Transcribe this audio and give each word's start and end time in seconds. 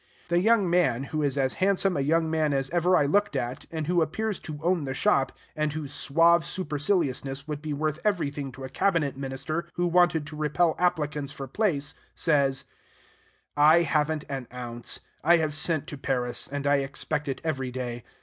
The 0.29 0.39
young 0.39 0.67
man, 0.67 1.03
who 1.13 1.21
is 1.21 1.37
as 1.37 1.53
handsome 1.61 1.95
a 1.95 1.99
young 2.01 2.27
man 2.27 2.53
as 2.53 2.71
ever 2.71 2.97
I 2.97 3.05
looked 3.05 3.35
at, 3.35 3.67
and 3.71 3.85
who 3.85 4.01
appears 4.01 4.39
to 4.39 4.59
own 4.63 4.85
the 4.85 4.95
shop, 4.95 5.37
and 5.55 5.71
whose 5.71 5.93
suave 5.93 6.43
superciliousness 6.43 7.47
would 7.47 7.61
be 7.61 7.71
worth 7.71 7.99
everything 8.03 8.51
to 8.53 8.63
a 8.63 8.69
cabinet 8.69 9.15
minister 9.15 9.67
who 9.75 9.85
wanted 9.85 10.25
to 10.25 10.35
repel 10.35 10.75
applicants 10.79 11.31
for 11.31 11.47
place, 11.47 11.93
says, 12.15 12.65
"I 13.55 13.83
have 13.83 14.09
n't 14.11 14.25
an 14.27 14.47
ounce: 14.51 15.01
I 15.23 15.37
have 15.37 15.53
sent 15.53 15.85
to 15.89 15.99
Paris, 15.99 16.47
and 16.47 16.65
I 16.65 16.77
expect 16.77 17.27
it 17.27 17.39
every 17.43 17.69
day. 17.69 18.03